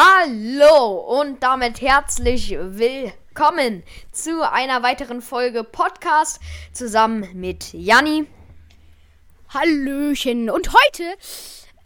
Hallo 0.00 1.18
und 1.20 1.42
damit 1.42 1.80
herzlich 1.80 2.50
willkommen 2.50 3.82
zu 4.12 4.48
einer 4.48 4.84
weiteren 4.84 5.20
Folge 5.20 5.64
Podcast 5.64 6.38
zusammen 6.72 7.28
mit 7.34 7.72
Janni. 7.72 8.24
Hallöchen. 9.48 10.50
Und 10.50 10.68
heute 10.68 11.02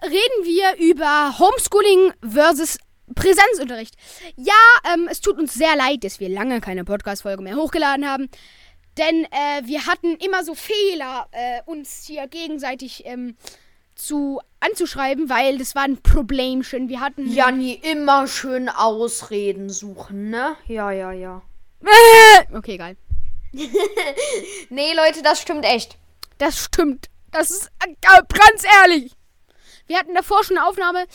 reden 0.03 0.45
wir 0.45 0.77
über 0.87 1.39
Homeschooling 1.39 2.13
versus 2.21 2.77
Präsenzunterricht. 3.15 3.95
Ja, 4.37 4.93
ähm, 4.93 5.09
es 5.11 5.23
tut 5.23 5.39
uns 5.39 5.55
sehr 5.55 5.75
leid, 5.75 6.05
dass 6.05 6.21
wir 6.21 6.29
lange 6.29 6.61
keine 6.61 6.85
Podcast-Folge 6.85 7.43
mehr 7.43 7.57
hochgeladen 7.57 8.07
haben. 8.07 8.29
Denn 8.99 9.25
äh, 9.25 9.63
wir 9.65 9.87
hatten 9.87 10.17
immer 10.17 10.45
so 10.45 10.55
Fehler, 10.55 11.29
äh, 11.31 11.63
uns 11.65 12.05
hier 12.07 12.27
gegenseitig 12.27 13.07
ähm, 13.07 13.39
zu 14.03 14.41
anzuschreiben, 14.61 15.29
weil 15.31 15.59
das 15.59 15.75
war 15.75 15.83
ein 15.83 16.03
Problemchen. 16.03 16.89
Wir 16.89 17.01
hatten. 17.01 17.31
Janni, 17.33 17.75
immer 17.75 18.27
schön 18.27 18.69
Ausreden 18.69 19.71
suchen, 19.71 20.31
ne? 20.31 20.57
Ja, 20.67 20.91
ja, 20.91 21.13
ja. 21.13 21.43
okay, 22.53 22.77
geil. 22.77 22.97
nee, 24.71 24.95
Leute, 24.95 25.23
das 25.23 25.41
stimmt 25.41 25.65
echt. 25.65 25.97
Das 26.39 26.59
stimmt. 26.59 27.09
Das 27.31 27.51
ist 27.51 27.71
äh, 27.85 27.95
ganz 28.01 28.65
ehrlich. 28.83 29.13
Wir 29.87 29.99
hatten 29.99 30.15
davor 30.15 30.43
schon 30.43 30.59
eine 30.59 30.67
Aufnahme. 30.67 31.07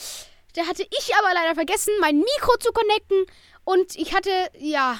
Da 0.54 0.66
hatte 0.66 0.82
ich 0.82 1.14
aber 1.16 1.34
leider 1.34 1.54
vergessen, 1.54 1.92
mein 2.00 2.18
Mikro 2.18 2.56
zu 2.58 2.72
connecten. 2.72 3.26
Und 3.64 3.96
ich 3.96 4.14
hatte, 4.14 4.30
ja, 4.58 4.98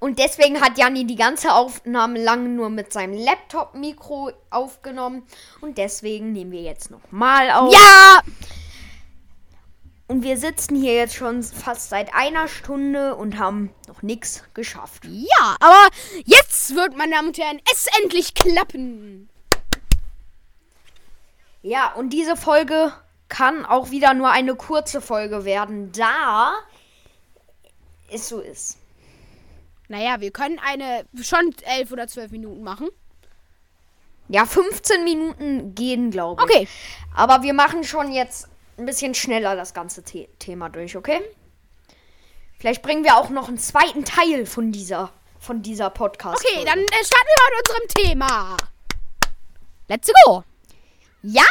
Und 0.00 0.18
deswegen 0.18 0.62
hat 0.62 0.78
Janni 0.78 1.06
die 1.06 1.16
ganze 1.16 1.52
Aufnahme 1.52 2.22
lang 2.22 2.56
nur 2.56 2.70
mit 2.70 2.90
seinem 2.90 3.12
Laptop-Mikro 3.12 4.32
aufgenommen. 4.48 5.24
Und 5.60 5.76
deswegen 5.76 6.32
nehmen 6.32 6.52
wir 6.52 6.62
jetzt 6.62 6.90
nochmal 6.90 7.50
auf. 7.50 7.72
Ja! 7.72 8.22
Und 10.08 10.24
wir 10.24 10.38
sitzen 10.38 10.74
hier 10.74 10.94
jetzt 10.94 11.14
schon 11.14 11.42
fast 11.42 11.90
seit 11.90 12.14
einer 12.14 12.48
Stunde 12.48 13.14
und 13.14 13.38
haben 13.38 13.72
noch 13.86 14.02
nichts 14.02 14.42
geschafft. 14.54 15.04
Ja, 15.04 15.56
aber 15.60 15.86
jetzt 16.24 16.74
wird, 16.74 16.96
meine 16.96 17.12
Damen 17.12 17.28
und 17.28 17.38
Herren, 17.38 17.60
es 17.70 17.86
endlich 18.02 18.34
klappen. 18.34 19.28
Ja, 21.62 21.92
und 21.92 22.10
diese 22.10 22.36
Folge 22.36 22.92
kann 23.28 23.64
auch 23.66 23.90
wieder 23.90 24.14
nur 24.14 24.30
eine 24.30 24.56
kurze 24.56 25.00
Folge 25.00 25.44
werden, 25.44 25.92
da 25.92 26.54
es 28.10 28.28
so 28.28 28.40
ist. 28.40 28.79
Naja, 29.90 30.20
wir 30.20 30.30
können 30.30 30.60
eine 30.60 31.04
schon 31.20 31.52
elf 31.62 31.90
oder 31.90 32.06
zwölf 32.06 32.30
Minuten 32.30 32.62
machen. 32.62 32.88
Ja, 34.28 34.46
15 34.46 35.02
Minuten 35.02 35.74
gehen, 35.74 36.12
glaube 36.12 36.44
ich. 36.44 36.56
Okay. 36.56 36.68
Aber 37.16 37.42
wir 37.42 37.52
machen 37.54 37.82
schon 37.82 38.12
jetzt 38.12 38.48
ein 38.78 38.86
bisschen 38.86 39.14
schneller 39.14 39.56
das 39.56 39.74
ganze 39.74 40.04
The 40.06 40.28
Thema 40.38 40.68
durch, 40.68 40.96
okay? 40.96 41.20
Vielleicht 42.56 42.82
bringen 42.82 43.02
wir 43.02 43.16
auch 43.16 43.30
noch 43.30 43.48
einen 43.48 43.58
zweiten 43.58 44.04
Teil 44.04 44.46
von 44.46 44.70
dieser, 44.70 45.12
von 45.40 45.60
dieser 45.60 45.90
Podcast. 45.90 46.40
Okay, 46.46 46.64
dann 46.64 46.78
äh, 46.78 47.04
starten 47.04 47.26
wir 47.26 47.42
mal 47.42 47.56
mit 47.56 47.68
unserem 47.68 47.88
Thema. 47.88 48.56
Let's 49.88 50.08
go. 50.24 50.44
Ja! 51.22 51.42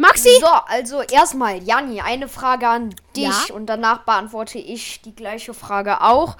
Maxi? 0.00 0.30
So, 0.40 0.46
also 0.46 1.02
erstmal, 1.02 1.62
Janni, 1.62 2.00
eine 2.00 2.28
Frage 2.28 2.66
an 2.68 2.94
dich 3.14 3.24
Ja? 3.48 3.54
und 3.54 3.66
danach 3.66 4.04
beantworte 4.04 4.58
ich 4.58 5.02
die 5.02 5.14
gleiche 5.14 5.52
Frage 5.54 6.00
auch. 6.00 6.36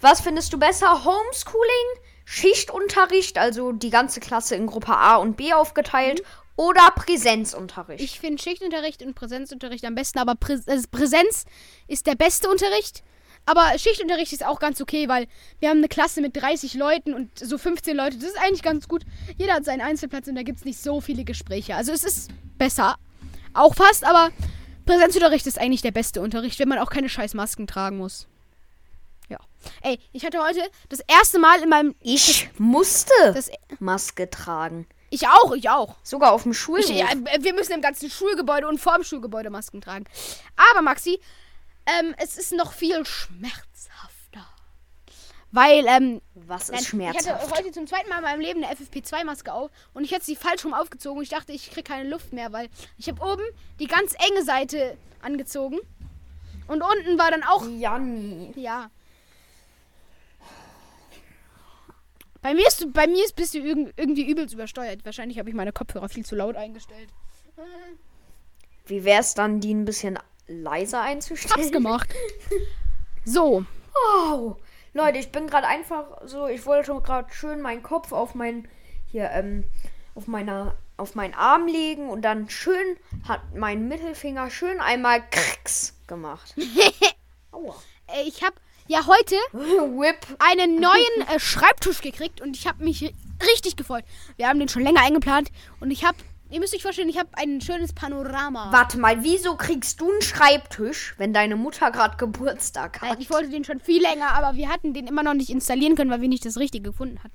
Was 0.00 0.22
findest 0.22 0.52
du 0.52 0.58
besser? 0.58 1.04
Homeschooling, 1.04 2.00
Schichtunterricht, 2.24 3.38
also 3.38 3.72
die 3.72 3.90
ganze 3.90 4.20
Klasse 4.20 4.54
in 4.56 4.66
Gruppe 4.66 4.96
A 4.96 5.16
und 5.16 5.36
B 5.36 5.52
aufgeteilt, 5.52 6.22
oder 6.56 6.90
Präsenzunterricht? 6.94 8.02
Ich 8.02 8.18
finde 8.18 8.42
Schichtunterricht 8.42 9.02
und 9.02 9.14
Präsenzunterricht 9.14 9.84
am 9.84 9.94
besten, 9.94 10.18
aber 10.18 10.34
Prä 10.34 10.54
äh, 10.66 10.80
Präsenz 10.90 11.44
ist 11.86 12.06
der 12.06 12.14
beste 12.14 12.48
Unterricht. 12.48 13.02
Aber 13.44 13.78
Schichtunterricht 13.78 14.32
ist 14.32 14.44
auch 14.44 14.58
ganz 14.58 14.80
okay, 14.80 15.06
weil 15.06 15.28
wir 15.60 15.68
haben 15.68 15.78
eine 15.78 15.88
Klasse 15.88 16.20
mit 16.22 16.34
30 16.34 16.74
Leuten 16.74 17.12
und 17.14 17.38
so 17.38 17.58
15 17.58 17.94
Leute. 17.94 18.16
Das 18.16 18.30
ist 18.30 18.38
eigentlich 18.38 18.62
ganz 18.62 18.88
gut. 18.88 19.04
Jeder 19.36 19.52
hat 19.52 19.64
seinen 19.66 19.82
Einzelplatz 19.82 20.26
und 20.28 20.34
da 20.34 20.42
gibt 20.42 20.58
es 20.58 20.64
nicht 20.64 20.80
so 20.80 21.00
viele 21.02 21.24
Gespräche. 21.24 21.76
Also 21.76 21.92
es 21.92 22.02
ist 22.02 22.30
besser. 22.58 22.96
Auch 23.54 23.74
fast, 23.74 24.04
aber 24.04 24.30
Präsenzunterricht 24.84 25.46
ist 25.46 25.58
eigentlich 25.58 25.82
der 25.82 25.90
beste 25.90 26.20
Unterricht, 26.20 26.58
wenn 26.58 26.68
man 26.68 26.78
auch 26.78 26.90
keine 26.90 27.08
scheiß 27.08 27.34
Masken 27.34 27.66
tragen 27.66 27.98
muss. 27.98 28.26
Ja. 29.28 29.38
Ey, 29.82 29.98
ich 30.12 30.24
hatte 30.24 30.38
heute 30.40 30.60
das 30.88 31.00
erste 31.08 31.38
Mal 31.38 31.62
in 31.62 31.68
meinem. 31.68 31.94
ich 32.00 32.50
musste 32.58 33.12
Das, 33.34 33.50
Maske 33.80 34.30
tragen. 34.30 34.86
ich 35.10 35.26
auch, 35.26 35.52
ich 35.54 35.68
auch. 35.70 35.96
Sogar 36.02 36.32
auf 36.32 36.44
dem 36.44 36.52
Schulhof. 36.54 36.88
Ich, 36.88 36.96
ja, 36.96 37.08
wir 37.40 37.54
müssen 37.54 37.72
im 37.72 37.80
ganzen 37.82 38.10
Schulgebäude 38.10 38.68
und 38.68 38.78
vorm 38.78 39.02
Schulgebäude 39.02 39.50
Masken 39.50 39.80
tragen. 39.80 40.04
Aber 40.70 40.82
Maxi, 40.82 41.18
ähm, 41.86 42.14
es 42.18 42.36
ist 42.36 42.52
noch 42.52 42.72
viel 42.72 43.04
schmerzhafter. 43.04 44.10
Weil, 45.56 45.86
ähm, 45.88 46.20
Was 46.34 46.68
ist 46.68 46.82
ich 46.82 46.88
schmerzhaft? 46.88 47.28
hatte 47.30 47.50
heute 47.56 47.72
zum 47.72 47.86
zweiten 47.86 48.10
Mal 48.10 48.16
in 48.18 48.22
meinem 48.24 48.40
Leben 48.40 48.62
eine 48.62 48.74
FFP2-Maske 48.74 49.52
auf 49.54 49.70
und 49.94 50.04
ich 50.04 50.12
hätte 50.12 50.24
sie 50.26 50.36
falsch 50.36 50.64
rum 50.66 50.74
aufgezogen 50.74 51.22
ich 51.22 51.30
dachte, 51.30 51.52
ich 51.52 51.70
kriege 51.70 51.82
keine 51.84 52.08
Luft 52.08 52.32
mehr, 52.34 52.52
weil 52.52 52.68
ich 52.98 53.08
habe 53.08 53.22
oben 53.22 53.42
die 53.80 53.86
ganz 53.86 54.14
enge 54.28 54.44
Seite 54.44 54.98
angezogen 55.22 55.78
und 56.68 56.82
unten 56.82 57.18
war 57.18 57.30
dann 57.30 57.42
auch, 57.42 57.66
Janni. 57.68 58.52
ja. 58.56 58.90
Bei 62.42 62.54
mir, 62.54 62.66
ist, 62.66 62.92
bei 62.92 63.06
mir 63.06 63.24
ist, 63.24 63.34
bist 63.34 63.54
du 63.54 63.58
irg- 63.58 63.92
irgendwie 63.96 64.30
übelst 64.30 64.54
übersteuert. 64.54 65.04
Wahrscheinlich 65.04 65.38
habe 65.38 65.48
ich 65.48 65.54
meine 65.56 65.72
Kopfhörer 65.72 66.08
viel 66.08 66.24
zu 66.24 66.36
laut 66.36 66.54
eingestellt. 66.54 67.08
Wie 68.86 69.04
wäre 69.04 69.20
es 69.20 69.34
dann, 69.34 69.60
die 69.60 69.74
ein 69.74 69.84
bisschen 69.84 70.18
leiser 70.46 71.00
einzustellen? 71.00 71.54
Hab's 71.56 71.72
gemacht. 71.72 72.08
So, 73.24 73.64
Wow. 74.20 74.56
Leute, 74.96 75.18
ich 75.18 75.30
bin 75.30 75.46
gerade 75.46 75.66
einfach 75.66 76.06
so, 76.24 76.46
ich 76.46 76.64
wollte 76.66 76.94
gerade 77.02 77.30
schön 77.32 77.60
meinen 77.60 77.82
Kopf 77.82 78.12
auf 78.12 78.34
mein 78.34 78.66
hier 79.06 79.30
ähm 79.32 79.64
auf 80.14 80.26
meiner 80.26 80.74
auf 80.96 81.14
meinen 81.14 81.34
Arm 81.34 81.66
legen 81.66 82.08
und 82.08 82.22
dann 82.22 82.48
schön 82.48 82.96
hat 83.28 83.40
mein 83.54 83.86
Mittelfinger 83.88 84.48
schön 84.50 84.80
einmal 84.80 85.22
kricks 85.30 85.94
gemacht. 86.06 86.54
Aua. 87.52 87.74
äh, 88.06 88.22
ich 88.26 88.42
habe 88.42 88.54
ja 88.88 89.06
heute 89.06 89.34
Whip. 89.52 90.16
einen 90.38 90.80
neuen 90.80 91.28
äh, 91.28 91.38
Schreibtisch 91.38 92.00
gekriegt 92.00 92.40
und 92.40 92.56
ich 92.56 92.66
habe 92.66 92.82
mich 92.82 93.00
ri- 93.02 93.14
richtig 93.46 93.76
gefreut. 93.76 94.04
Wir 94.36 94.48
haben 94.48 94.58
den 94.58 94.70
schon 94.70 94.82
länger 94.82 95.02
eingeplant 95.02 95.50
und 95.80 95.90
ich 95.90 96.06
habe, 96.06 96.16
ihr 96.50 96.60
müsst 96.60 96.74
euch 96.74 96.82
vorstellen, 96.82 97.08
ich 97.08 97.18
habe 97.18 97.28
ein 97.32 97.60
schönes 97.60 97.92
Panorama. 97.92 98.72
Warte 98.72 98.98
mal, 98.98 99.22
wieso 99.22 99.56
kriegst 99.56 100.00
du 100.00 100.10
einen 100.10 100.22
Schreibtisch, 100.22 101.14
wenn 101.18 101.32
deine 101.32 101.56
Mutter 101.56 101.90
gerade 101.90 102.16
Geburtstag 102.16 102.98
Nein, 103.00 103.12
hat? 103.12 103.20
ich 103.20 103.30
wollte 103.30 103.50
den 103.50 103.64
schon 103.64 103.80
viel 103.80 104.02
länger, 104.02 104.32
aber 104.34 104.56
wir 104.56 104.68
hatten 104.68 104.94
den 104.94 105.06
immer 105.06 105.22
noch 105.22 105.34
nicht 105.34 105.50
installieren 105.50 105.96
können, 105.96 106.10
weil 106.10 106.20
wir 106.20 106.28
nicht 106.28 106.44
das 106.44 106.56
Richtige 106.58 106.90
gefunden 106.90 107.18
hatten. 107.22 107.34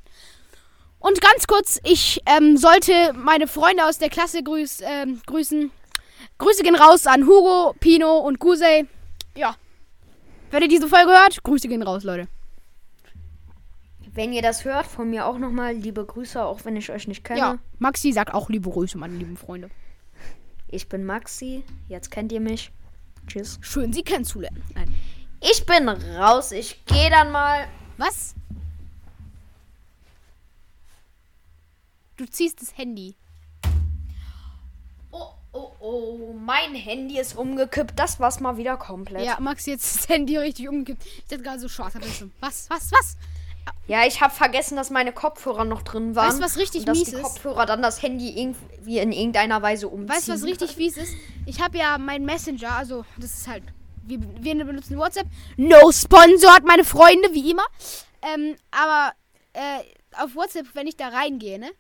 Und 1.00 1.20
ganz 1.20 1.48
kurz, 1.48 1.80
ich 1.84 2.22
ähm, 2.28 2.58
sollte 2.58 3.14
meine 3.14 3.48
Freunde 3.48 3.86
aus 3.86 3.98
der 3.98 4.10
Klasse 4.10 4.44
grüß, 4.44 4.82
ähm, 4.84 5.22
grüßen. 5.26 5.72
Grüße 6.38 6.64
gehen 6.64 6.76
raus 6.76 7.08
an 7.08 7.26
Hugo, 7.26 7.74
Pino 7.80 8.20
und 8.20 8.40
Gusey. 8.40 8.88
Ja. 9.36 9.56
Wenn 10.52 10.62
ihr 10.62 10.68
diese 10.70 10.88
Folge 10.88 11.10
hört, 11.10 11.44
Grüße 11.44 11.68
gehen 11.68 11.82
raus, 11.82 12.04
Leute. 12.04 12.28
Wenn 14.14 14.34
ihr 14.34 14.42
das 14.42 14.66
hört, 14.66 14.88
von 14.88 15.10
mir 15.10 15.26
auch 15.26 15.38
nochmal 15.38 15.74
liebe 15.74 16.06
Grüße, 16.06 16.44
auch 16.44 16.66
wenn 16.66 16.76
ich 16.76 16.92
euch 16.92 17.08
nicht 17.08 17.24
kenne. 17.24 17.40
Ja, 17.40 17.60
Maxi 17.80 18.12
sagt 18.12 18.34
auch 18.34 18.50
liebe 18.50 18.70
Grüße, 18.70 18.98
meine 18.98 19.16
lieben 19.16 19.38
Freunde. 19.38 19.70
Ich 20.68 20.90
bin 20.90 21.06
Maxi, 21.06 21.64
jetzt 21.88 22.12
kennt 22.12 22.32
ihr 22.32 22.42
mich. 22.42 22.72
Tschüss. 23.28 23.58
Schön, 23.62 23.94
Sie 23.94 24.04
kennenzulernen. 24.04 24.64
Nein. 24.76 24.94
Ich 25.40 25.66
bin 25.66 25.88
raus, 25.88 26.52
ich 26.52 26.84
gehe 26.86 27.10
dann 27.10 27.32
mal. 27.32 27.68
Was? 27.98 28.36
Du 32.18 32.26
ziehst 32.26 32.62
das 32.62 32.78
Handy. 32.78 33.16
Oh, 35.12 35.30
oh, 35.54 35.72
oh, 35.80 36.34
mein 36.34 36.76
Handy 36.76 37.18
ist 37.18 37.38
umgekippt. 37.38 37.98
Das 37.98 38.20
war's 38.20 38.42
mal 38.42 38.58
wieder 38.58 38.76
komplett. 38.76 39.26
Ja, 39.26 39.40
Maxi 39.40 39.72
jetzt 39.72 39.96
das 39.96 40.09
Handy 40.09 40.38
richtig 40.38 40.68
umgekippt. 40.68 41.06
Ich 41.06 41.26
dachte 41.28 41.44
gerade 41.44 41.59
so 41.59 41.70
schon. 41.70 41.88
Was, 42.41 42.70
was, 42.70 42.91
was? 42.91 43.18
Ja, 43.87 44.05
ich 44.05 44.22
habe 44.22 44.34
vergessen, 44.34 44.75
dass 44.75 44.90
meine 44.90 45.11
Kopfhörer 45.11 45.66
noch 45.66 45.81
drin 45.81 46.16
waren. 46.16 46.29
Weißt 46.29 46.40
du, 46.40 46.43
was 46.43 46.58
richtig 46.58 46.85
dass 46.85 46.97
mies 46.97 47.09
die 47.09 47.16
ist? 47.16 47.22
Kopfhörer 47.23 47.66
dann 47.66 47.81
das 47.81 48.02
Handy 48.02 48.40
irgendwie 48.40 48.99
in 48.99 49.11
irgendeiner 49.11 49.61
Weise 49.61 49.90
umziehen. 49.90 50.09
Weißt 50.09 50.29
du, 50.29 50.34
was 50.34 50.43
richtig 50.43 50.72
fies 50.75 50.97
ist? 50.97 51.13
Ich 51.46 51.61
habe 51.61 51.78
ja 51.78 51.97
meinen 51.97 52.25
Messenger, 52.25 52.72
also 52.73 53.05
das 53.17 53.31
ist 53.31 53.47
halt, 53.47 53.63
wir, 54.03 54.19
wir 54.40 54.66
benutzen 54.66 54.97
WhatsApp. 54.97 55.28
No 55.58 55.91
sponsored, 55.91 56.63
meine 56.63 56.85
Freunde, 56.85 57.34
wie 57.34 57.52
immer. 57.52 57.66
Ähm, 58.22 58.55
aber 58.72 59.13
äh, 59.53 59.84
auf 60.23 60.35
WhatsApp, 60.35 60.67
wenn 60.73 60.87
ich 60.87 60.96
da 60.96 61.09
reingehe, 61.09 61.59
ne? 61.59 61.72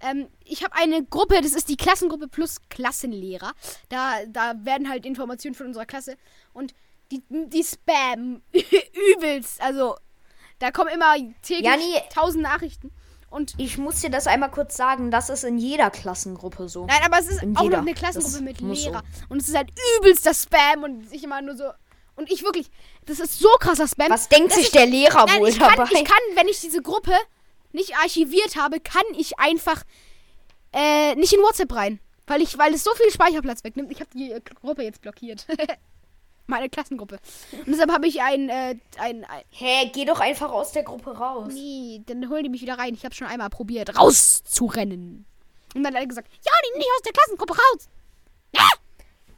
Ähm, 0.00 0.28
ich 0.44 0.62
habe 0.64 0.74
eine 0.74 1.04
Gruppe, 1.04 1.40
das 1.40 1.52
ist 1.52 1.68
die 1.68 1.76
Klassengruppe 1.76 2.28
plus 2.28 2.56
Klassenlehrer. 2.68 3.52
Da, 3.88 4.24
da 4.26 4.54
werden 4.64 4.88
halt 4.88 5.06
Informationen 5.06 5.54
von 5.54 5.68
unserer 5.68 5.86
Klasse 5.86 6.16
und 6.52 6.74
die, 7.10 7.22
die 7.28 7.64
Spam 7.64 8.42
übelst. 9.16 9.62
Also, 9.62 9.96
da 10.64 10.70
kommen 10.70 10.90
immer 10.92 11.14
täglich 11.42 11.66
Janni- 11.66 12.00
tausend 12.12 12.42
Nachrichten. 12.42 12.90
Und 13.30 13.54
Ich 13.58 13.78
muss 13.78 14.00
dir 14.00 14.10
das 14.10 14.26
einmal 14.28 14.50
kurz 14.50 14.76
sagen, 14.76 15.10
das 15.10 15.28
ist 15.28 15.42
in 15.44 15.58
jeder 15.58 15.90
Klassengruppe 15.90 16.68
so. 16.68 16.86
nein, 16.86 17.00
aber 17.04 17.18
es 17.18 17.26
ist 17.26 17.42
In 17.42 17.56
auch 17.56 17.62
jeder. 17.64 17.78
noch 17.78 17.82
eine 17.86 17.94
Klassengruppe 17.94 18.32
Das 18.34 18.40
mit 18.42 18.60
muss 18.60 18.82
so. 18.84 18.90
Lehrer. 18.90 19.02
Und 19.28 19.42
es 19.42 19.48
ist 19.48 19.56
halt 19.56 19.70
übelster 19.98 20.32
Spam 20.34 20.84
und 20.84 21.12
ich 21.12 21.24
immer 21.24 21.42
nur 21.42 21.56
so. 21.56 21.64
Und 22.16 22.30
ich 22.30 22.44
wirklich, 22.44 22.70
das 23.06 23.18
ist 23.18 23.40
so 23.40 23.48
krasser 23.58 23.88
Spam. 23.88 24.08
Was 24.08 24.28
denkt 24.28 24.52
sich 24.52 24.66
ist- 24.66 24.74
der 24.76 24.86
Lehrer 24.86 25.26
Nein, 25.26 25.40
wohl 25.40 25.48
ich 25.48 25.58
kann, 25.58 25.74
dabei? 25.74 25.90
ich 25.92 26.04
kann, 26.04 26.18
wenn 26.36 26.46
ich 26.46 26.60
diese 26.60 26.80
Gruppe 26.80 27.12
nicht 27.72 27.96
archiviert 27.96 28.54
habe, 28.56 28.78
kann 28.78 29.02
ich 29.18 29.36
einfach 29.40 29.82
äh, 30.72 31.14
nicht 31.16 31.32
in 31.32 31.40
WhatsApp 31.40 31.74
rein. 31.74 31.98
Weil 32.28 32.40
ich, 32.40 32.56
weil 32.56 32.72
es 32.72 32.84
so 32.84 32.92
viel 32.94 33.10
Speicherplatz 33.10 33.64
wegnimmt. 33.64 33.90
Ich 33.90 34.00
habe 34.00 34.10
die 34.14 34.32
Gruppe 34.60 34.82
jetzt 34.84 35.02
blockiert. 35.02 35.44
Meine 36.46 36.68
Klassengruppe. 36.68 37.18
Und 37.52 37.68
deshalb 37.68 37.90
habe 37.90 38.06
ich 38.06 38.20
ein, 38.20 38.48
äh, 38.48 38.76
ein, 38.98 39.24
ein. 39.24 39.42
Hä, 39.50 39.90
geh 39.92 40.04
doch 40.04 40.20
einfach 40.20 40.50
aus 40.50 40.72
der 40.72 40.82
Gruppe 40.82 41.16
raus. 41.16 41.52
Nee, 41.52 42.02
dann 42.06 42.28
holen 42.28 42.44
die 42.44 42.50
mich 42.50 42.60
wieder 42.62 42.78
rein. 42.78 42.94
Ich 42.94 43.04
habe 43.04 43.14
schon 43.14 43.26
einmal 43.26 43.48
probiert, 43.50 43.98
rauszurennen. 43.98 45.24
Und 45.74 45.82
dann 45.82 45.92
hat 45.92 45.98
alle 45.98 46.08
gesagt, 46.08 46.28
ja, 46.44 46.52
die 46.66 46.78
nicht 46.78 46.90
aus 46.96 47.02
der 47.02 47.12
Klassengruppe 47.12 47.54
raus. 47.54 47.88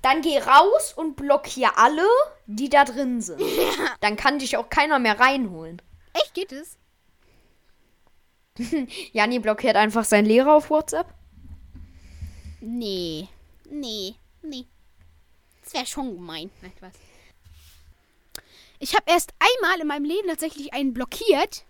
Dann 0.07 0.23
geh 0.23 0.39
raus 0.39 0.93
und 0.95 1.17
blockier 1.17 1.77
alle, 1.79 2.07
die 2.47 2.69
da 2.69 2.85
drin 2.85 3.21
sind. 3.21 3.43
Dann 4.01 4.15
kann 4.15 4.39
dich 4.39 4.57
auch 4.57 4.71
keiner 4.71 5.01
mehr 5.01 5.19
reinholen. 5.19 5.83
Echt, 6.13 6.33
geht 6.33 6.53
es? 6.53 6.79
Janni 9.13 9.41
blockiert 9.41 9.75
einfach 9.75 10.05
seinen 10.05 10.27
Lehrer 10.27 10.55
auf 10.55 10.71
WhatsApp. 10.71 11.09
Nee. 12.61 13.27
Nee. 13.69 14.15
Nee. 14.43 14.67
Das 15.67 15.75
wäre 15.75 15.87
schon 15.87 16.15
gemein. 16.15 16.51
Nein, 16.63 16.73
was? 16.81 16.93
Ich 18.79 18.95
habe 18.95 19.05
erst 19.07 19.33
einmal 19.41 19.81
in 19.81 19.89
meinem 19.89 20.05
Leben 20.05 20.29
tatsächlich 20.29 20.73
einen 20.73 20.95
blockiert. 20.95 21.65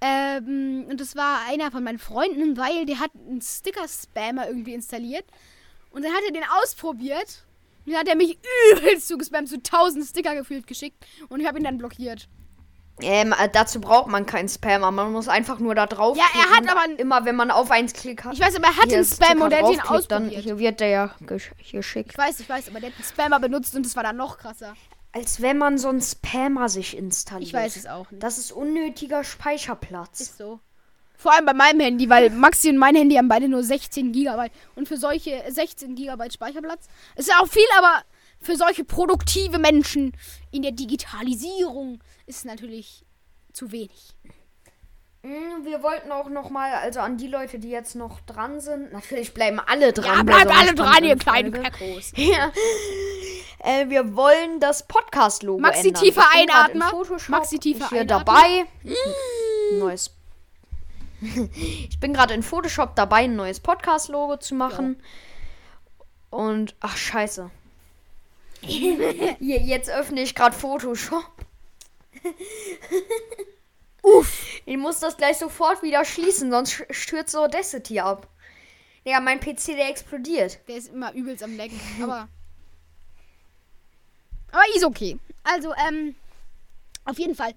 Ähm, 0.00 0.86
und 0.88 1.00
das 1.00 1.14
war 1.14 1.46
einer 1.46 1.70
von 1.70 1.84
meinen 1.84 2.00
Freunden, 2.00 2.56
weil 2.56 2.86
der 2.86 2.98
hat 2.98 3.12
einen 3.14 3.40
Sticker-Spammer 3.40 4.48
irgendwie 4.48 4.74
installiert. 4.74 5.24
Und 5.90 6.04
dann 6.04 6.12
hat 6.12 6.22
er 6.26 6.32
den 6.32 6.44
ausprobiert. 6.60 7.44
Und 7.86 7.92
dann 7.92 8.00
hat 8.00 8.08
er 8.08 8.16
mich 8.16 8.36
übelst 8.72 9.06
zugespammt, 9.06 9.48
so 9.48 9.58
tausend 9.58 10.04
Sticker 10.04 10.34
gefühlt 10.34 10.66
geschickt. 10.66 11.06
Und 11.28 11.40
ich 11.40 11.46
habe 11.46 11.58
ihn 11.58 11.64
dann 11.64 11.78
blockiert. 11.78 12.28
Ähm, 13.00 13.34
äh, 13.38 13.48
dazu 13.48 13.80
braucht 13.80 14.08
man 14.08 14.26
keinen 14.26 14.48
Spammer. 14.48 14.90
Man 14.90 15.12
muss 15.12 15.28
einfach 15.28 15.58
nur 15.58 15.74
da 15.74 15.86
drauf. 15.86 16.16
Ja, 16.16 16.24
er 16.34 16.56
hat 16.56 16.68
aber 16.68 16.98
immer, 16.98 17.24
wenn 17.24 17.36
man 17.36 17.50
auf 17.50 17.70
eins 17.70 17.92
klickt 17.92 18.24
hat. 18.24 18.34
Ich 18.34 18.40
weiß, 18.40 18.56
aber 18.56 18.66
er 18.66 18.76
hat 18.76 18.90
den 18.90 19.04
Spam 19.04 19.28
Sticker 19.28 19.44
und 19.44 19.52
er 19.52 19.62
hat 19.62 19.72
ihn 19.72 19.78
draufklickt, 19.78 20.10
dann 20.10 20.22
ausprobiert. 20.24 20.44
hier 20.44 20.58
wird 20.58 20.80
der 20.80 20.88
ja 20.88 21.14
gesch 21.20 21.52
geschickt. 21.70 22.10
Ich 22.12 22.18
weiß, 22.18 22.40
ich 22.40 22.48
weiß, 22.48 22.68
aber 22.68 22.80
der 22.80 22.90
hat 22.90 22.96
einen 22.96 23.04
Spammer 23.04 23.40
benutzt 23.40 23.74
und 23.76 23.86
das 23.86 23.94
war 23.96 24.02
dann 24.02 24.16
noch 24.16 24.38
krasser. 24.38 24.74
Als 25.12 25.40
wenn 25.40 25.58
man 25.58 25.78
so 25.78 25.88
einen 25.88 26.02
Spammer 26.02 26.68
sich 26.68 26.96
installiert. 26.96 27.48
Ich 27.48 27.54
weiß 27.54 27.76
es 27.76 27.86
auch 27.86 28.10
nicht. 28.10 28.22
Das 28.22 28.38
ist 28.38 28.52
unnötiger 28.52 29.24
Speicherplatz. 29.24 30.20
Ist 30.20 30.38
so. 30.38 30.60
Vor 31.16 31.34
allem 31.34 31.46
bei 31.46 31.54
meinem 31.54 31.80
Handy, 31.80 32.08
weil 32.08 32.30
Maxi 32.30 32.70
und 32.70 32.76
mein 32.76 32.94
Handy 32.94 33.16
haben 33.16 33.26
beide 33.26 33.48
nur 33.48 33.64
16 33.64 34.12
GB. 34.12 34.50
Und 34.76 34.86
für 34.86 34.96
solche 34.96 35.42
16 35.48 35.96
GB 35.96 36.30
Speicherplatz 36.30 36.86
ist 37.16 37.28
ja 37.28 37.40
auch 37.40 37.48
viel, 37.48 37.66
aber 37.76 38.02
für 38.40 38.56
solche 38.56 38.84
produktive 38.84 39.58
Menschen 39.58 40.12
in 40.50 40.62
der 40.62 40.72
Digitalisierung 40.72 42.00
ist 42.26 42.44
natürlich 42.44 43.04
zu 43.52 43.72
wenig. 43.72 44.14
Mm, 45.22 45.64
Wir 45.64 45.82
wollten 45.82 46.12
auch 46.12 46.28
noch 46.28 46.48
mal, 46.50 46.72
also 46.74 47.00
an 47.00 47.16
die 47.18 47.26
Leute, 47.26 47.58
die 47.58 47.70
jetzt 47.70 47.96
noch 47.96 48.20
dran 48.20 48.60
sind, 48.60 48.92
natürlich 48.92 49.34
bleiben 49.34 49.58
alle 49.58 49.92
dran. 49.92 50.18
Ja, 50.18 50.22
bleibt 50.22 50.50
alle 50.56 50.74
dran, 50.74 51.04
ihr 51.04 51.16
kleinen. 51.16 51.52
Kackos. 51.52 52.12
Ja. 52.16 52.52
Äh, 53.60 53.88
wir 53.88 54.14
wollen 54.14 54.60
das 54.60 54.86
Podcast-Logo 54.86 55.58
Maxi, 55.58 55.88
ändern. 55.88 56.02
tiefer 56.04 56.24
einatmen. 56.32 56.88
Maxi, 57.26 57.58
tiefer 57.58 57.88
hier 57.88 58.02
einatmen. 58.02 58.24
dabei. 58.24 58.66
Neues. 59.80 60.14
ich 61.20 61.98
bin 61.98 62.14
gerade 62.14 62.34
in 62.34 62.44
Photoshop 62.44 62.94
dabei, 62.94 63.24
ein 63.24 63.34
neues 63.34 63.58
Podcast-Logo 63.58 64.36
zu 64.36 64.54
machen. 64.54 65.02
Und, 66.30 66.76
ach, 66.78 66.96
scheiße. 66.96 67.50
Jetzt 68.60 69.90
öffne 69.90 70.22
ich 70.22 70.34
gerade 70.34 70.56
Photoshop. 70.56 71.30
Uff. 74.02 74.60
Ich 74.64 74.76
muss 74.76 75.00
das 75.00 75.16
gleich 75.16 75.38
sofort 75.38 75.82
wieder 75.82 76.04
schließen, 76.04 76.50
sonst 76.50 76.84
stürzt 76.90 77.32
so 77.32 77.40
Audacity 77.40 78.00
ab. 78.00 78.28
Ja, 79.04 79.20
mein 79.20 79.40
PC, 79.40 79.76
der 79.76 79.88
explodiert. 79.88 80.58
Der 80.68 80.76
ist 80.76 80.88
immer 80.88 81.12
übelst 81.14 81.42
am 81.42 81.56
Lecken. 81.56 81.80
Aber. 82.02 82.28
Aber 84.52 84.62
ist 84.74 84.84
okay. 84.84 85.18
Also, 85.44 85.72
ähm. 85.88 86.14
Auf 87.04 87.18
jeden 87.18 87.34
Fall. 87.34 87.54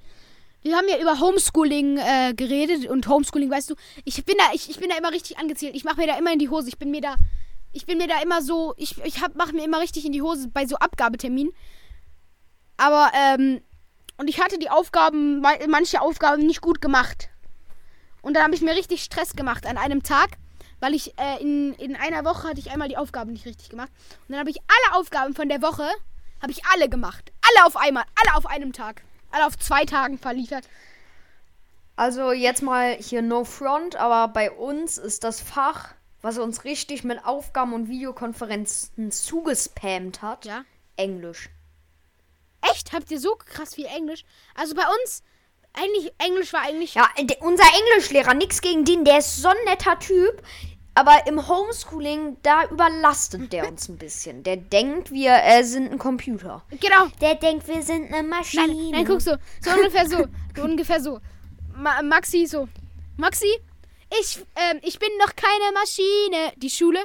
Wir 0.61 0.77
haben 0.77 0.87
ja 0.87 0.99
über 0.99 1.19
Homeschooling 1.19 1.97
äh, 1.97 2.33
geredet 2.35 2.87
und 2.87 3.07
Homeschooling, 3.07 3.49
weißt 3.49 3.71
du, 3.71 3.75
ich 4.05 4.23
bin 4.23 4.35
da, 4.37 4.53
ich, 4.53 4.69
ich 4.69 4.79
bin 4.79 4.89
da 4.89 4.97
immer 4.97 5.11
richtig 5.11 5.39
angezielt. 5.39 5.75
Ich 5.75 5.83
mache 5.83 5.99
mir 5.99 6.07
da 6.07 6.17
immer 6.17 6.31
in 6.31 6.39
die 6.39 6.49
Hose. 6.49 6.69
Ich 6.69 6.77
bin 6.77 6.91
mir 6.91 7.01
da, 7.01 7.15
ich 7.73 7.85
bin 7.85 7.97
mir 7.97 8.07
da 8.07 8.21
immer 8.21 8.41
so, 8.41 8.73
ich, 8.77 8.97
ich 9.03 9.21
hab, 9.21 9.35
mache 9.35 9.53
mir 9.53 9.63
immer 9.63 9.79
richtig 9.79 10.05
in 10.05 10.11
die 10.11 10.21
Hose 10.21 10.47
bei 10.49 10.65
so 10.65 10.75
Abgabeterminen. 10.75 11.53
Aber, 12.77 13.11
ähm, 13.13 13.61
und 14.17 14.29
ich 14.29 14.41
hatte 14.41 14.59
die 14.59 14.69
Aufgaben, 14.69 15.41
ma- 15.41 15.57
manche 15.67 16.01
Aufgaben 16.01 16.45
nicht 16.45 16.61
gut 16.61 16.81
gemacht. 16.81 17.29
Und 18.21 18.35
dann 18.35 18.43
habe 18.43 18.55
ich 18.55 18.61
mir 18.61 18.75
richtig 18.75 19.03
Stress 19.03 19.35
gemacht 19.35 19.65
an 19.65 19.77
einem 19.77 20.03
Tag, 20.03 20.37
weil 20.79 20.93
ich 20.93 21.17
äh, 21.19 21.41
in, 21.41 21.73
in 21.73 21.95
einer 21.95 22.25
Woche 22.25 22.47
hatte 22.49 22.59
ich 22.59 22.71
einmal 22.71 22.87
die 22.87 22.97
Aufgaben 22.97 23.31
nicht 23.33 23.45
richtig 23.45 23.69
gemacht. 23.69 23.91
Und 24.27 24.29
dann 24.29 24.39
habe 24.39 24.49
ich 24.49 24.59
alle 24.61 24.99
Aufgaben 24.99 25.33
von 25.33 25.49
der 25.49 25.61
Woche, 25.61 25.87
habe 26.41 26.51
ich 26.51 26.65
alle 26.73 26.89
gemacht. 26.89 27.31
Alle 27.41 27.65
auf 27.67 27.77
einmal, 27.77 28.03
alle 28.23 28.35
auf 28.37 28.45
einem 28.45 28.73
Tag. 28.73 29.03
Alle 29.31 29.45
auf 29.45 29.57
zwei 29.57 29.85
Tagen 29.85 30.17
verliefert. 30.17 30.67
Also 31.95 32.31
jetzt 32.31 32.63
mal 32.63 32.95
hier 32.95 33.21
no 33.21 33.43
front, 33.43 33.95
aber 33.95 34.33
bei 34.33 34.51
uns 34.51 34.97
ist 34.97 35.23
das 35.23 35.39
Fach, 35.39 35.93
was 36.21 36.37
uns 36.37 36.63
richtig 36.63 37.03
mit 37.03 37.23
Aufgaben 37.25 37.73
und 37.73 37.89
Videokonferenzen 37.89 39.11
zugespammt 39.11 40.21
hat, 40.21 40.45
Ja. 40.45 40.63
Englisch. 40.97 41.49
Echt? 42.61 42.93
Habt 42.93 43.09
ihr 43.11 43.19
so 43.19 43.35
krass 43.35 43.75
viel 43.75 43.85
Englisch? 43.85 44.23
Also 44.55 44.75
bei 44.75 44.83
uns, 45.01 45.23
eigentlich, 45.73 46.11
Englisch 46.19 46.53
war 46.53 46.61
eigentlich. 46.61 46.93
Ja, 46.93 47.09
de- 47.19 47.37
unser 47.41 47.63
Englischlehrer, 47.89 48.33
nix 48.35 48.61
gegen 48.61 48.85
den, 48.85 49.03
der 49.03 49.19
ist 49.19 49.37
so 49.37 49.47
ein 49.49 49.55
netter 49.65 49.97
Typ. 49.99 50.43
Aber 50.93 51.25
im 51.25 51.47
Homeschooling, 51.47 52.35
da 52.43 52.65
überlastet 52.65 53.53
der 53.53 53.65
uns 53.69 53.87
ein 53.87 53.97
bisschen. 53.97 54.43
Der 54.43 54.57
denkt, 54.57 55.09
wir 55.09 55.31
äh, 55.41 55.63
sind 55.63 55.89
ein 55.89 55.97
Computer. 55.97 56.63
Genau. 56.69 57.07
Der 57.21 57.35
denkt, 57.35 57.65
wir 57.69 57.81
sind 57.81 58.13
eine 58.13 58.27
Maschine. 58.27 58.67
Nein, 58.67 58.89
nein, 58.91 59.05
guck 59.05 59.21
so. 59.21 59.35
So 59.61 59.71
ungefähr 59.71 60.07
so. 60.09 60.25
so 60.55 60.61
ungefähr 60.63 60.99
so. 61.01 61.21
Ma 61.73 62.01
Maxi 62.01 62.45
so. 62.45 62.67
Maxi, 63.15 63.47
ich, 64.19 64.39
ähm, 64.55 64.79
ich 64.83 64.99
bin 64.99 65.09
noch 65.19 65.35
keine 65.35 65.71
Maschine. 65.73 66.53
Die 66.57 66.69
Schule, 66.69 66.99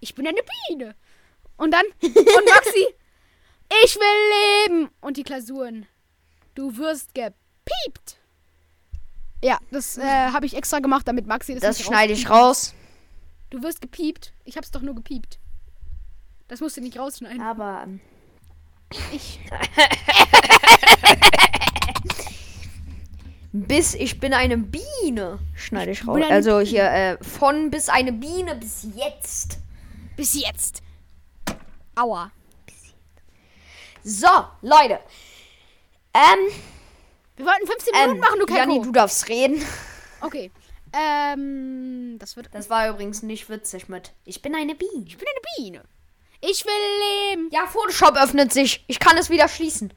ich 0.00 0.14
bin 0.14 0.26
eine 0.26 0.40
Biene. 0.68 0.94
Und 1.56 1.70
dann, 1.72 1.84
und 2.02 2.14
Maxi, 2.54 2.86
ich 3.84 3.96
will 3.96 4.68
leben. 4.68 4.90
Und 5.00 5.16
die 5.16 5.22
Klausuren, 5.22 5.86
du 6.54 6.76
wirst 6.76 7.14
gepiept. 7.14 8.18
Ja, 9.42 9.58
das 9.70 9.98
äh, 9.98 10.02
habe 10.02 10.46
ich 10.46 10.54
extra 10.54 10.78
gemacht, 10.78 11.08
damit 11.08 11.26
Maxi 11.26 11.54
das, 11.54 11.62
Das 11.62 11.82
schneide 11.82 12.12
ich 12.12 12.30
raus. 12.30 12.74
Du 13.50 13.62
wirst 13.62 13.80
gepiept. 13.80 14.32
Ich 14.44 14.56
hab's 14.56 14.70
doch 14.70 14.82
nur 14.82 14.94
gepiept. 14.94 15.38
Das 16.48 16.60
musst 16.60 16.76
du 16.76 16.80
nicht 16.80 16.98
rausschneiden. 16.98 17.40
Aber 17.40 17.82
ähm, 17.84 18.00
Ich. 19.12 19.40
bis 23.52 23.94
ich 23.94 24.18
bin 24.18 24.32
eine 24.32 24.56
Biene 24.56 25.38
schneide 25.54 25.92
ich 25.92 26.06
raus. 26.06 26.14
bin 26.14 26.24
eine 26.24 26.34
Also 26.34 26.60
hier 26.60 26.84
äh, 26.84 27.18
von 27.22 27.70
bis 27.70 27.88
eine 27.88 28.12
Biene 28.12 28.56
bis 28.56 28.86
jetzt. 28.94 29.58
Bis 30.16 30.34
jetzt. 30.34 30.82
Aua. 31.94 32.32
So, 34.02 34.28
Leute. 34.62 34.98
Ähm, 36.14 36.52
Wir 37.36 37.46
wollten 37.46 37.66
15 37.66 37.92
Minuten 37.92 38.14
ähm 38.14 38.20
machen, 38.20 38.40
du 38.46 38.54
Janni, 38.54 38.80
du 38.82 38.92
darfst 38.92 39.28
reden. 39.28 39.62
Okay. 40.20 40.50
Ähm, 40.92 42.16
das 42.18 42.36
wird. 42.36 42.48
Das 42.52 42.68
war 42.68 42.88
übrigens 42.88 43.22
nicht 43.22 43.48
witzig 43.48 43.88
mit. 43.88 44.12
Ich 44.24 44.42
bin 44.42 44.54
eine 44.54 44.74
Biene. 44.74 45.04
Ich 45.06 45.16
bin 45.16 45.26
eine 45.28 45.42
Biene. 45.56 45.84
Ich 46.40 46.64
will 46.64 47.30
leben. 47.30 47.48
Ja, 47.52 47.66
Photoshop 47.66 48.16
öffnet 48.16 48.52
sich. 48.52 48.84
Ich 48.88 48.98
kann 48.98 49.16
es 49.16 49.30
wieder 49.30 49.48
schließen. 49.48 49.92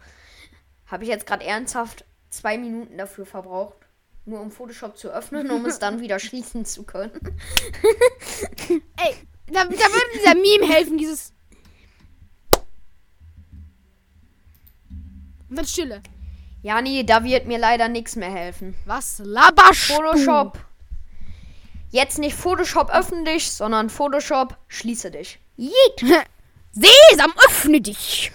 Habe 0.87 1.03
ich 1.03 1.09
jetzt 1.09 1.25
gerade 1.25 1.43
ernsthaft 1.43 2.05
zwei 2.37 2.57
Minuten 2.57 2.97
dafür 2.97 3.25
verbraucht, 3.25 3.77
nur 4.25 4.41
um 4.41 4.51
Photoshop 4.51 4.97
zu 4.97 5.09
öffnen, 5.09 5.49
um 5.51 5.65
es 5.65 5.79
dann 5.79 5.99
wieder 5.99 6.19
schließen 6.19 6.65
zu 6.65 6.83
können. 6.83 7.11
Ey, 8.69 9.15
da, 9.47 9.63
da 9.63 9.69
würde 9.69 10.11
dieser 10.15 10.35
Meme 10.35 10.73
helfen, 10.73 10.97
dieses. 10.97 11.33
Und 15.49 15.57
dann 15.57 15.65
Stille. 15.65 16.01
Jani, 16.63 17.05
da 17.05 17.23
wird 17.23 17.45
mir 17.45 17.59
leider 17.59 17.87
nichts 17.87 18.15
mehr 18.15 18.31
helfen. 18.31 18.75
Was 18.85 19.19
laberst 19.23 19.81
Photoshop. 19.81 20.57
Jetzt 21.91 22.17
nicht 22.17 22.35
Photoshop 22.35 22.89
öffne 22.89 23.23
dich, 23.23 23.51
sondern 23.51 23.89
Photoshop 23.89 24.57
schließe 24.67 25.11
dich. 25.11 25.39
du? 25.57 26.07
Sesam, 26.71 27.33
öffne 27.47 27.79
dich. 27.79 28.31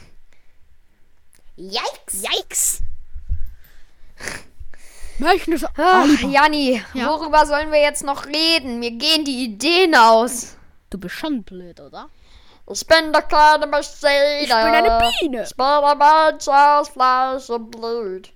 Yikes. 1.57 2.23
Yikes. 2.23 2.83
Möchten 5.19 5.53
Ach. 5.77 6.07
Janni, 6.23 6.83
Ja. 6.95 7.09
worüber 7.09 7.45
sollen 7.47 7.71
wir 7.73 7.81
jetzt 7.81 8.05
noch 8.05 8.27
reden? 8.27 8.79
Mir 8.79 8.93
gehen 8.93 9.25
die 9.25 9.45
Ideen 9.45 9.95
aus. 9.95 10.57
Du 10.89 10.99
bist 10.99 11.15
schon 11.15 11.43
blöd, 11.43 11.79
oder? 11.81 12.09
Ich 12.73 12.87
bin 12.87 13.13
der 13.13 13.23
kleine 13.23 13.67
Mercedes. 13.67 14.43
Ich 14.43 14.49
bin 14.49 14.57
eine 14.57 14.99
Biene. 15.21 15.43
Ich 15.43 15.55
bin 15.57 15.67
ein 15.67 15.99
Mensch 15.99 16.49
aus 16.49 16.89
Fleisch 16.89 17.51
und 17.51 17.71
Blut. 17.71 18.31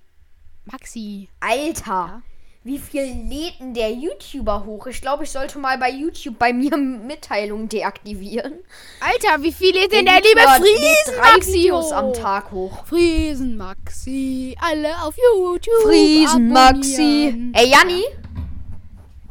Maxi. 0.66 1.28
Alter, 1.40 2.22
wie 2.64 2.78
viel 2.78 3.02
lädt 3.02 3.61
denn 3.61 3.75
der 3.75 3.90
YouTuber 3.92 4.64
hoch? 4.64 4.87
Ich 4.87 5.00
glaube, 5.02 5.25
ich 5.25 5.30
sollte 5.30 5.59
mal 5.59 5.76
bei 5.76 5.90
YouTube 5.90 6.38
bei 6.38 6.52
mir 6.52 6.76
Mitteilungen 6.76 7.68
deaktivieren. 7.68 8.54
Alter, 9.00 9.42
wie 9.42 9.52
viel 9.52 9.76
ist 9.76 9.92
denn 9.92 10.06
der 10.06 10.14
liebe 10.23 10.40
YouTuber 10.40 10.59
lädt 10.61 10.78
Friesen 10.78 11.14
drei 11.14 11.33
Maxi 11.33 11.52
Videos 11.52 11.87
hoch? 11.87 11.97
am 11.97 12.12
Tag 12.14 12.50
hoch. 12.52 12.87
Friesen 12.87 13.56
Maxi. 13.59 14.56
Alle 14.61 15.02
auf 15.02 15.14
YouTube. 15.16 15.83
Friesen 15.83 16.49
Maxi. 16.49 17.28
abonnieren. 17.28 17.52
Ey, 17.54 17.71
Janni, 17.71 18.04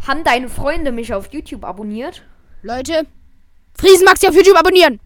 haben 0.08 0.24
deine 0.24 0.48
Freunde 0.50 0.92
mich 0.92 1.12
auf 1.14 1.34
YouTube 1.34 1.66
abonniert? 1.66 2.24
Leute, 2.62 3.08
Friesen 3.76 4.06
Maxi 4.06 4.28
auf 4.28 4.36
YouTube 4.36 4.58
abonnieren. 4.58 5.00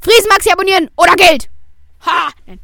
Friesen 0.00 0.28
Maxi 0.30 0.50
abonnieren 0.50 0.88
oder 0.96 1.14
Geld. 1.14 1.50
Ha! 2.06 2.30
Nein. 2.46 2.60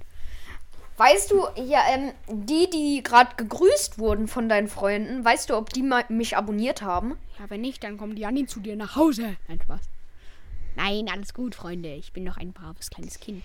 Weißt 0.96 1.30
du, 1.32 1.46
ja, 1.56 1.80
ähm, 1.90 2.12
die, 2.28 2.70
die 2.70 3.02
gerade 3.02 3.34
gegrüßt 3.36 3.98
wurden 3.98 4.28
von 4.28 4.48
deinen 4.48 4.68
Freunden, 4.68 5.24
weißt 5.24 5.50
du, 5.50 5.56
ob 5.56 5.70
die 5.70 5.82
mich 6.08 6.36
abonniert 6.36 6.82
haben? 6.82 7.18
Ja, 7.38 7.50
wenn 7.50 7.62
nicht, 7.62 7.82
dann 7.82 7.98
kommt 7.98 8.18
Janni 8.18 8.46
zu 8.46 8.60
dir 8.60 8.76
nach 8.76 8.94
Hause. 8.94 9.36
Nein, 9.48 9.60
Spaß. 9.62 9.80
Nein, 10.76 11.08
alles 11.12 11.34
gut, 11.34 11.54
Freunde. 11.54 11.92
Ich 11.94 12.12
bin 12.12 12.24
noch 12.24 12.36
ein 12.36 12.52
braves 12.52 12.90
kleines 12.90 13.18
Kind. 13.20 13.44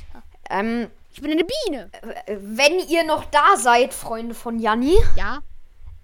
Ähm, 0.49 0.87
Ich 1.11 1.21
bin 1.21 1.31
eine 1.31 1.43
Biene. 1.43 1.89
äh, 2.27 2.37
wenn 2.39 2.79
ihr 2.87 3.03
noch 3.03 3.25
da 3.25 3.55
seid, 3.57 3.93
Freunde 3.93 4.35
von 4.35 4.59
Janni, 4.59 4.95
Ja. 5.15 5.39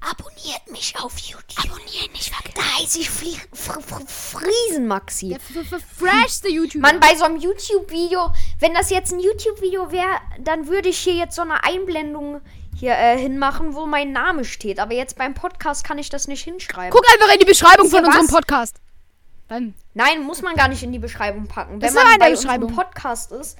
Abonniert 0.09 0.69
mich 0.71 0.95
auf 1.01 1.17
YouTube. 1.17 1.57
Abonnieren 1.57 2.12
nicht 2.12 2.33
vergessen. 2.33 2.55
Da 2.55 2.79
heiße 2.79 3.00
ich 3.00 3.09
Flie 3.09 3.38
Fr 3.53 3.81
Fr 3.81 4.01
Friesen 4.07 4.88
Maxi. 4.88 5.29
Der 5.29 5.39
freshste 5.39 6.50
YouTuber. 6.50 6.79
Mann, 6.79 7.00
bei 7.00 7.15
so 7.15 7.25
einem 7.25 7.38
YouTube-Video, 7.38 8.31
wenn 8.59 8.74
das 8.74 8.89
jetzt 8.89 9.12
ein 9.12 9.19
YouTube-Video 9.19 9.91
wäre, 9.91 10.19
dann 10.39 10.67
würde 10.67 10.89
ich 10.89 10.97
hier 10.97 11.15
jetzt 11.15 11.35
so 11.35 11.41
eine 11.41 11.63
Einblendung 11.63 12.41
hier 12.77 12.93
äh, 12.93 13.17
hinmachen, 13.17 13.74
wo 13.74 13.85
mein 13.85 14.12
Name 14.12 14.45
steht. 14.45 14.79
Aber 14.79 14.93
jetzt 14.93 15.17
beim 15.17 15.33
Podcast 15.33 15.83
kann 15.83 15.97
ich 15.97 16.09
das 16.09 16.27
nicht 16.27 16.43
hinschreiben. 16.43 16.91
Guck 16.91 17.05
einfach 17.13 17.33
in 17.33 17.39
die 17.39 17.45
Beschreibung 17.45 17.89
von 17.89 18.05
unserem 18.05 18.25
was? 18.25 18.31
Podcast. 18.31 18.81
Dann. 19.47 19.75
Nein, 19.93 20.24
muss 20.24 20.41
man 20.41 20.55
gar 20.55 20.67
nicht 20.67 20.83
in 20.83 20.91
die 20.91 21.00
Beschreibung 21.00 21.47
packen. 21.47 21.79
Das 21.79 21.93
Wenn 21.93 22.03
man 22.03 22.19
bei 22.19 22.31
Beschreibung. 22.31 22.69
unserem 22.69 22.85
Podcast 22.85 23.31
ist, 23.31 23.57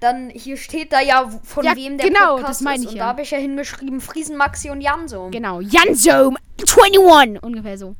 dann 0.00 0.30
hier 0.30 0.56
steht 0.56 0.92
da 0.92 1.00
ja, 1.00 1.30
von 1.44 1.64
Ja, 1.64 1.76
wem 1.76 1.98
der 1.98 2.08
genau, 2.08 2.36
Podcast 2.36 2.48
das 2.50 2.60
meine 2.62 2.76
ist. 2.78 2.82
ich 2.84 2.88
Und 2.90 2.96
ja. 2.96 3.04
da 3.04 3.08
habe 3.10 3.22
ich 3.22 3.30
ja 3.30 3.38
hingeschrieben, 3.38 4.00
Friesen, 4.00 4.36
Maxi 4.36 4.70
und 4.70 4.80
Janso. 4.80 5.28
Genau. 5.30 5.60
Janzo 5.60 6.34
21. 6.58 7.42
Ungefähr 7.42 7.76
so. 7.78 7.94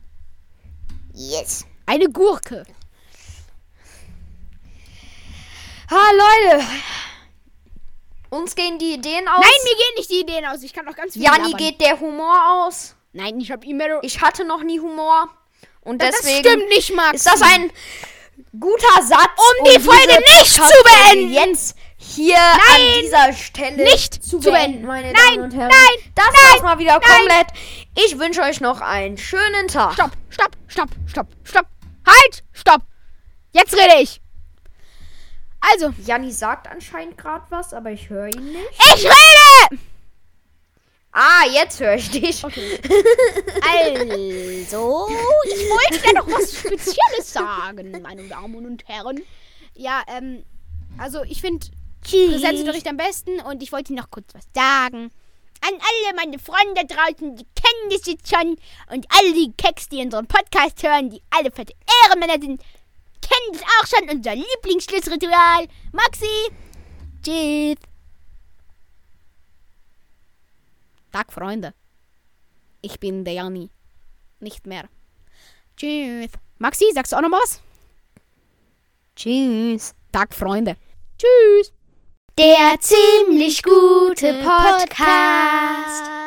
Yes. 1.14 1.66
Eine 1.86 2.08
Gurke. 2.08 2.64
Ha, 5.90 6.10
Leute. 6.12 6.64
Uns 8.30 8.54
gehen 8.54 8.78
die 8.78 8.94
Ideen 8.94 9.26
aus. 9.26 9.40
Nein, 9.40 9.50
mir 9.64 9.74
gehen 9.74 9.94
nicht 9.96 10.10
die 10.10 10.20
Ideen 10.20 10.46
aus. 10.46 10.62
Ich 10.62 10.72
kann 10.72 10.84
noch 10.84 10.94
ganz 10.94 11.14
viel 11.14 11.22
Janni 11.22 11.50
labern. 11.50 11.56
geht 11.58 11.80
der 11.80 11.98
Humor 11.98 12.64
aus. 12.66 12.94
Nein, 13.12 13.40
ich 13.40 13.50
habe 13.50 13.66
E-Mail. 13.66 13.98
Ich 14.02 14.20
hatte 14.22 14.44
noch 14.44 14.62
nie 14.62 14.78
Humor. 14.78 15.28
Und 15.80 16.00
Das 16.00 16.10
deswegen 16.20 16.48
stimmt 16.48 16.68
nicht, 16.68 16.94
Max. 16.94 17.16
ist 17.16 17.26
das 17.26 17.42
ein 17.42 17.72
guter 18.58 19.02
Satz, 19.02 19.30
Um 19.36 19.64
die 19.64 19.80
Folge 19.80 20.20
nicht 20.38 20.52
zu 20.54 20.62
beenden. 20.84 21.32
Jetzt 21.32 21.74
hier 22.02 22.36
an 22.38 23.02
dieser 23.02 23.32
Stelle 23.34 23.84
nicht 23.84 24.24
zu 24.24 24.40
beenden, 24.40 24.86
meine 24.86 25.12
Nein, 25.12 25.14
Damen 25.34 25.44
und 25.44 25.54
Herren. 25.54 25.68
nein, 25.68 26.12
das 26.14 26.24
nein, 26.26 26.52
war's 26.52 26.62
mal 26.62 26.78
wieder 26.78 26.98
nein. 26.98 27.02
komplett. 27.02 27.46
Ich 28.06 28.18
wünsche 28.18 28.40
euch 28.40 28.60
noch 28.60 28.80
einen 28.80 29.18
schönen 29.18 29.68
Tag. 29.68 29.92
Stopp, 29.92 30.12
stopp, 30.30 30.56
stopp, 30.66 30.88
stopp, 31.06 31.26
stopp. 31.44 31.66
Halt, 32.06 32.44
stopp. 32.52 32.82
Jetzt 33.52 33.74
rede 33.74 34.00
ich. 34.00 34.22
Also, 35.60 35.92
Janni 36.04 36.32
sagt 36.32 36.68
anscheinend 36.68 37.18
gerade 37.18 37.44
was, 37.50 37.74
aber 37.74 37.90
ich 37.90 38.08
höre 38.08 38.28
ihn 38.28 38.46
nicht. 38.46 38.70
ich 38.96 39.04
rede. 39.04 39.80
Ah, 41.12 41.44
jetzt 41.52 41.80
höre 41.80 41.94
ich 41.96 42.10
dich. 42.10 42.42
Also, 42.42 42.54
ich 44.54 44.72
wollte 44.72 46.06
ja 46.06 46.12
noch 46.14 46.26
was 46.28 46.56
Spezielles 46.56 47.32
sagen, 47.32 48.00
meine 48.02 48.22
Damen 48.26 48.64
und 48.66 48.88
Herren. 48.88 49.20
Ja, 49.74 50.02
ähm, 50.08 50.44
also 50.98 51.22
ich 51.24 51.40
finde 51.40 51.66
Präsenzunterricht 52.02 52.88
am 52.88 52.96
besten 52.96 53.40
und 53.40 53.62
ich 53.62 53.72
wollte 53.72 53.94
noch 53.94 54.10
kurz 54.10 54.32
was 54.34 54.44
sagen. 54.54 55.10
An 55.62 55.74
alle 55.74 56.16
meine 56.16 56.38
Freunde 56.38 56.86
draußen, 56.86 57.36
die 57.36 57.46
kennen 57.54 57.90
das 57.90 58.06
jetzt 58.06 58.34
schon. 58.34 58.56
Und 58.90 59.06
alle 59.10 59.34
die 59.34 59.52
Keks, 59.56 59.88
die 59.88 60.02
unseren 60.02 60.26
Podcast 60.26 60.82
hören, 60.82 61.10
die 61.10 61.22
alle 61.30 61.50
fette 61.50 61.74
Ehrenmänner 62.04 62.40
sind, 62.40 62.62
kennen 63.20 63.52
das 63.52 63.62
auch 63.62 63.86
schon, 63.86 64.08
unser 64.08 64.34
Lieblingsschlussritual. 64.34 65.66
Maxi, 65.92 66.26
tschüss. 67.22 67.76
Tag, 71.12 71.32
Freunde. 71.32 71.74
Ich 72.80 72.98
bin 72.98 73.24
der 73.24 73.34
Janni. 73.34 73.70
Nicht 74.38 74.66
mehr. 74.66 74.88
Tschüss. 75.76 76.30
Maxi, 76.58 76.86
sagst 76.94 77.12
du 77.12 77.16
auch 77.16 77.22
noch 77.22 77.32
was? 77.32 77.60
Tschüss. 79.16 79.94
Tag, 80.12 80.34
Freunde. 80.34 80.76
Tschüss. 81.18 81.72
Der 82.40 82.80
ziemlich 82.80 83.62
gute 83.62 84.32
Podcast. 84.42 86.19